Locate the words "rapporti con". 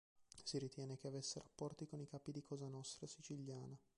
1.37-1.99